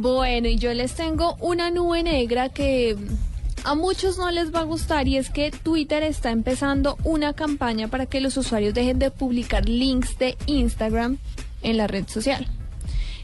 Bueno, 0.00 0.46
y 0.46 0.58
yo 0.58 0.72
les 0.74 0.94
tengo 0.94 1.34
una 1.40 1.72
nube 1.72 2.04
negra 2.04 2.50
que 2.50 2.96
a 3.64 3.74
muchos 3.74 4.16
no 4.16 4.30
les 4.30 4.54
va 4.54 4.60
a 4.60 4.62
gustar 4.62 5.08
y 5.08 5.16
es 5.16 5.28
que 5.28 5.50
Twitter 5.50 6.04
está 6.04 6.30
empezando 6.30 6.96
una 7.02 7.32
campaña 7.32 7.88
para 7.88 8.06
que 8.06 8.20
los 8.20 8.36
usuarios 8.36 8.74
dejen 8.74 9.00
de 9.00 9.10
publicar 9.10 9.68
links 9.68 10.16
de 10.16 10.36
Instagram 10.46 11.18
en 11.62 11.76
la 11.76 11.88
red 11.88 12.06
social. 12.06 12.46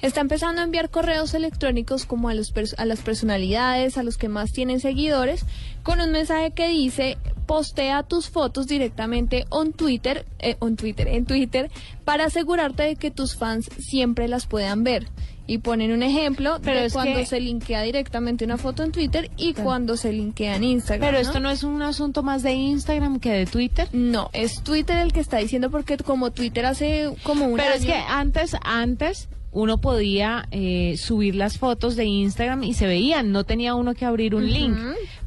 Está 0.00 0.20
empezando 0.20 0.60
a 0.60 0.64
enviar 0.64 0.90
correos 0.90 1.34
electrónicos 1.34 2.06
como 2.06 2.28
a, 2.28 2.34
las 2.34 2.52
personalidades, 3.00 3.98
a 3.98 4.04
los 4.04 4.16
que 4.16 4.28
más 4.28 4.52
tienen 4.52 4.78
seguidores, 4.78 5.46
con 5.82 6.00
un 6.00 6.12
mensaje 6.12 6.52
que 6.52 6.68
dice 6.68 7.18
postea 7.46 8.04
tus 8.04 8.30
fotos 8.30 8.68
directamente 8.68 9.44
Twitter, 9.74 10.24
eh, 10.38 10.54
Twitter, 10.76 11.08
en 11.08 11.26
Twitter, 11.26 11.68
para 12.04 12.26
asegurarte 12.26 12.84
de 12.84 12.94
que 12.94 13.10
tus 13.10 13.34
fans 13.34 13.68
siempre 13.80 14.28
las 14.28 14.46
puedan 14.46 14.84
ver. 14.84 15.08
Y 15.50 15.58
ponen 15.58 15.90
un 15.90 16.04
ejemplo 16.04 16.60
pero 16.62 16.80
de 16.80 16.90
cuando 16.90 17.26
se 17.26 17.40
linkea 17.40 17.82
directamente 17.82 18.44
una 18.44 18.56
foto 18.56 18.84
en 18.84 18.92
Twitter 18.92 19.32
y 19.36 19.52
cuando 19.52 19.96
se 19.96 20.12
linkea 20.12 20.54
en 20.54 20.62
Instagram. 20.62 21.08
Pero 21.08 21.20
esto 21.20 21.40
no 21.40 21.50
es 21.50 21.64
un 21.64 21.82
asunto 21.82 22.22
más 22.22 22.44
de 22.44 22.52
Instagram 22.52 23.18
que 23.18 23.32
de 23.32 23.46
Twitter. 23.46 23.88
No, 23.92 24.30
es 24.32 24.62
Twitter 24.62 24.98
el 24.98 25.12
que 25.12 25.18
está 25.18 25.38
diciendo 25.38 25.68
porque 25.68 25.96
como 25.96 26.30
Twitter 26.30 26.66
hace 26.66 27.12
como 27.24 27.46
un 27.46 27.56
Pero 27.56 27.74
es 27.74 27.84
que 27.84 27.94
antes, 27.94 28.54
antes 28.62 29.28
uno 29.50 29.78
podía 29.78 30.46
eh, 30.52 30.94
subir 30.96 31.34
las 31.34 31.58
fotos 31.58 31.96
de 31.96 32.04
Instagram 32.04 32.62
y 32.62 32.74
se 32.74 32.86
veían, 32.86 33.32
no 33.32 33.42
tenía 33.42 33.74
uno 33.74 33.94
que 33.94 34.04
abrir 34.04 34.36
un 34.36 34.48
link. 34.48 34.78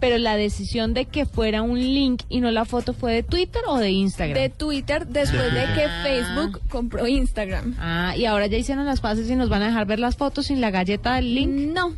Pero 0.00 0.18
la 0.18 0.36
decisión 0.36 0.94
de 0.94 1.04
que 1.04 1.26
fuera 1.26 1.62
un 1.62 1.78
link 1.78 2.22
y 2.28 2.40
no 2.40 2.50
la 2.50 2.64
foto 2.64 2.94
fue 2.94 3.12
de 3.12 3.22
Twitter 3.22 3.62
o 3.66 3.78
de 3.78 3.90
Instagram. 3.90 4.34
De 4.34 4.48
Twitter 4.48 5.06
después 5.06 5.52
de 5.52 5.64
que 5.74 5.88
Facebook 6.02 6.60
compró 6.70 7.06
Instagram. 7.06 7.76
Ah, 7.78 8.14
y 8.16 8.24
ahora 8.24 8.46
ya 8.46 8.56
hicieron 8.56 8.86
las 8.86 9.00
pases 9.00 9.30
y 9.30 9.36
nos 9.36 9.48
van 9.48 9.62
a 9.62 9.66
dejar 9.66 9.86
ver 9.86 9.98
las 10.00 10.16
fotos 10.16 10.46
sin 10.46 10.60
la 10.60 10.70
galleta 10.70 11.16
del 11.16 11.34
link. 11.34 11.50
No. 11.50 11.94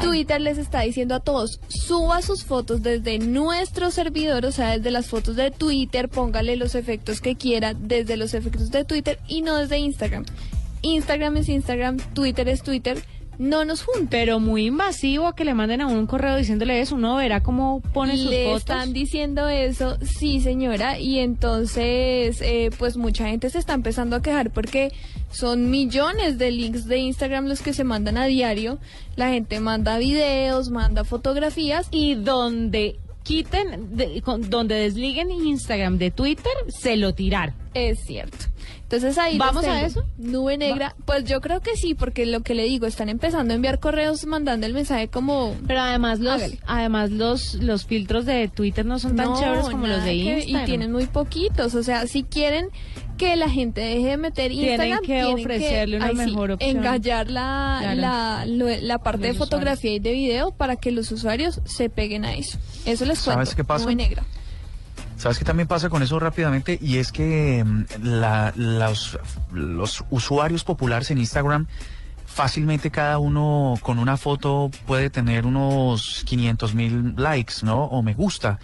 Twitter 0.00 0.40
les 0.40 0.56
está 0.56 0.80
diciendo 0.80 1.14
a 1.14 1.20
todos, 1.20 1.60
suba 1.68 2.22
sus 2.22 2.44
fotos 2.44 2.82
desde 2.82 3.18
nuestro 3.18 3.90
servidor, 3.90 4.46
o 4.46 4.52
sea, 4.52 4.78
desde 4.78 4.90
las 4.90 5.06
fotos 5.06 5.36
de 5.36 5.50
Twitter, 5.50 6.08
póngale 6.08 6.56
los 6.56 6.74
efectos 6.74 7.20
que 7.20 7.36
quiera 7.36 7.74
desde 7.74 8.16
los 8.16 8.32
efectos 8.32 8.70
de 8.70 8.84
Twitter 8.84 9.18
y 9.28 9.42
no 9.42 9.58
desde 9.58 9.78
Instagram. 9.78 10.24
Instagram 10.80 11.36
es 11.36 11.48
Instagram, 11.48 11.98
Twitter 12.14 12.48
es 12.48 12.62
Twitter, 12.62 13.04
no 13.42 13.64
nos 13.64 13.82
junten. 13.82 14.08
Pero 14.08 14.40
muy 14.40 14.66
invasivo 14.66 15.34
que 15.34 15.44
le 15.44 15.54
manden 15.54 15.80
a 15.80 15.86
uno 15.86 15.98
un 15.98 16.06
correo 16.06 16.36
diciéndole 16.36 16.80
eso, 16.80 16.94
uno 16.94 17.16
verá 17.16 17.42
cómo 17.42 17.82
pone 17.92 18.16
sus 18.16 18.30
le 18.30 18.44
fotos. 18.44 18.60
están 18.60 18.92
diciendo 18.92 19.48
eso, 19.48 19.98
sí 20.00 20.40
señora, 20.40 20.98
y 20.98 21.18
entonces 21.18 22.40
eh, 22.40 22.70
pues 22.78 22.96
mucha 22.96 23.26
gente 23.26 23.50
se 23.50 23.58
está 23.58 23.74
empezando 23.74 24.16
a 24.16 24.22
quejar 24.22 24.50
porque 24.50 24.92
son 25.30 25.70
millones 25.70 26.38
de 26.38 26.50
links 26.50 26.86
de 26.86 26.98
Instagram 26.98 27.46
los 27.46 27.62
que 27.62 27.72
se 27.72 27.84
mandan 27.84 28.16
a 28.16 28.26
diario, 28.26 28.78
la 29.16 29.30
gente 29.30 29.60
manda 29.60 29.98
videos, 29.98 30.70
manda 30.70 31.04
fotografías 31.04 31.88
y 31.90 32.14
donde 32.14 32.98
quiten, 33.32 33.88
donde 34.48 34.74
desliguen 34.74 35.30
Instagram 35.30 35.96
de 35.96 36.10
Twitter, 36.10 36.52
se 36.68 36.96
lo 36.96 37.14
tirar. 37.14 37.54
Es 37.72 38.00
cierto. 38.00 38.36
Entonces 38.82 39.16
ahí 39.16 39.38
¿Vamos 39.38 39.64
a 39.64 39.80
eso? 39.80 40.04
Nube 40.18 40.58
negra. 40.58 40.94
Pues 41.06 41.24
yo 41.24 41.40
creo 41.40 41.60
que 41.60 41.76
sí, 41.76 41.94
porque 41.94 42.26
lo 42.26 42.42
que 42.42 42.54
le 42.54 42.64
digo, 42.64 42.86
están 42.86 43.08
empezando 43.08 43.54
a 43.54 43.56
enviar 43.56 43.80
correos 43.80 44.26
mandando 44.26 44.66
el 44.66 44.74
mensaje 44.74 45.08
como... 45.08 45.56
Pero 45.66 45.80
además 45.80 46.20
los 46.20 46.42
además 46.66 47.10
los 47.10 47.54
los 47.54 47.86
filtros 47.86 48.26
de 48.26 48.48
Twitter 48.48 48.84
no 48.84 48.98
son 48.98 49.16
tan 49.16 49.34
chéveres 49.34 49.70
como 49.70 49.86
los 49.86 50.04
de 50.04 50.14
Instagram. 50.14 50.62
y 50.62 50.66
tienen 50.66 50.92
muy 50.92 51.06
poquitos. 51.06 51.74
O 51.74 51.82
sea, 51.82 52.06
si 52.06 52.22
quieren 52.22 52.68
que 53.22 53.36
la 53.36 53.48
gente 53.48 53.80
deje 53.80 54.08
de 54.08 54.16
meter 54.16 54.52
Instagram, 54.52 55.00
tienen 55.02 55.36
que 55.36 55.42
ofrecerle 55.42 55.96
una 55.96 56.12
mejor 56.12 56.50
opción. 56.52 56.76
Engallar 56.76 57.30
la, 57.30 57.94
la, 57.94 58.44
la, 58.46 58.98
parte 58.98 59.28
de 59.28 59.34
fotografía 59.34 59.94
y 59.94 59.98
de 59.98 60.12
video 60.12 60.50
para 60.50 60.76
que 60.76 60.90
los 60.90 61.12
usuarios 61.12 61.60
se 61.64 61.88
peguen 61.88 62.24
a 62.24 62.34
eso. 62.34 62.58
Eso 62.84 63.04
les 63.04 63.20
cuento. 63.20 63.32
¿Sabes 63.32 63.54
qué 63.54 63.64
pasa? 63.64 63.84
Nube 63.84 63.94
negra. 63.94 64.24
¿Sabes 65.16 65.38
qué 65.38 65.44
también 65.44 65.68
pasa 65.68 65.88
con 65.88 66.02
eso 66.02 66.18
rápidamente? 66.18 66.78
Y 66.82 66.96
es 66.96 67.12
que 67.12 67.62
mm, 67.64 67.84
la, 68.02 68.52
los, 68.56 69.18
los 69.52 70.04
usuarios 70.10 70.64
populares 70.64 71.10
en 71.12 71.18
Instagram 71.18 71.68
fácilmente 72.26 72.90
cada 72.90 73.18
uno 73.18 73.74
con 73.82 73.98
una 73.98 74.16
foto 74.16 74.70
puede 74.86 75.10
tener 75.10 75.46
unos 75.46 76.24
500 76.26 76.74
mil 76.74 77.14
likes, 77.16 77.56
¿no? 77.62 77.84
O 77.84 78.02
me 78.02 78.14
gusta. 78.14 78.58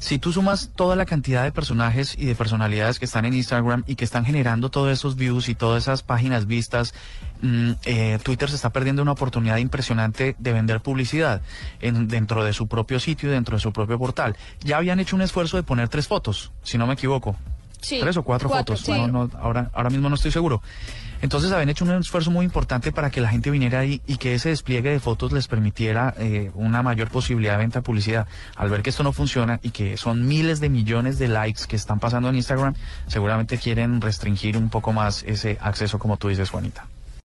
Si 0.00 0.18
tú 0.18 0.32
sumas 0.32 0.70
toda 0.74 0.96
la 0.96 1.04
cantidad 1.04 1.44
de 1.44 1.52
personajes 1.52 2.16
y 2.18 2.24
de 2.24 2.34
personalidades 2.34 2.98
que 2.98 3.04
están 3.04 3.26
en 3.26 3.34
Instagram 3.34 3.84
y 3.86 3.96
que 3.96 4.06
están 4.06 4.24
generando 4.24 4.70
todos 4.70 4.90
esos 4.90 5.14
views 5.14 5.50
y 5.50 5.54
todas 5.54 5.84
esas 5.84 6.02
páginas 6.02 6.46
vistas, 6.46 6.94
mm, 7.42 7.72
eh, 7.84 8.18
Twitter 8.22 8.48
se 8.48 8.56
está 8.56 8.70
perdiendo 8.70 9.02
una 9.02 9.12
oportunidad 9.12 9.58
impresionante 9.58 10.36
de 10.38 10.52
vender 10.54 10.80
publicidad 10.80 11.42
en, 11.82 12.08
dentro 12.08 12.42
de 12.44 12.54
su 12.54 12.66
propio 12.66 12.98
sitio, 12.98 13.30
dentro 13.30 13.58
de 13.58 13.60
su 13.60 13.74
propio 13.74 13.98
portal. 13.98 14.36
Ya 14.60 14.78
habían 14.78 15.00
hecho 15.00 15.16
un 15.16 15.22
esfuerzo 15.22 15.58
de 15.58 15.64
poner 15.64 15.90
tres 15.90 16.08
fotos, 16.08 16.50
si 16.62 16.78
no 16.78 16.86
me 16.86 16.94
equivoco. 16.94 17.36
Tres 17.80 18.16
o 18.16 18.22
cuatro, 18.22 18.48
fotos. 18.48 18.88
ahora, 18.88 19.70
ahora 19.72 19.90
mismo 19.90 20.08
no 20.08 20.14
estoy 20.14 20.30
seguro. 20.30 20.62
Entonces 21.22 21.52
habían 21.52 21.68
hecho 21.68 21.84
un 21.84 21.90
esfuerzo 21.92 22.30
muy 22.30 22.46
importante 22.46 22.92
para 22.92 23.10
que 23.10 23.20
la 23.20 23.28
gente 23.28 23.50
viniera 23.50 23.80
ahí 23.80 24.00
y 24.06 24.16
que 24.16 24.34
ese 24.34 24.48
despliegue 24.48 24.90
de 24.90 25.00
fotos 25.00 25.32
les 25.32 25.48
permitiera 25.48 26.14
eh, 26.18 26.50
una 26.54 26.82
mayor 26.82 27.08
posibilidad 27.08 27.54
de 27.54 27.58
venta 27.58 27.80
de 27.80 27.82
publicidad. 27.82 28.26
Al 28.56 28.70
ver 28.70 28.82
que 28.82 28.90
esto 28.90 29.02
no 29.02 29.12
funciona 29.12 29.60
y 29.62 29.70
que 29.70 29.96
son 29.98 30.26
miles 30.26 30.60
de 30.60 30.70
millones 30.70 31.18
de 31.18 31.28
likes 31.28 31.62
que 31.68 31.76
están 31.76 32.00
pasando 32.00 32.30
en 32.30 32.36
Instagram, 32.36 32.74
seguramente 33.06 33.58
quieren 33.58 34.00
restringir 34.00 34.56
un 34.56 34.70
poco 34.70 34.92
más 34.92 35.22
ese 35.24 35.58
acceso 35.60 35.98
como 35.98 36.16
tú 36.16 36.28
dices, 36.28 36.48
Juanita. 36.48 36.86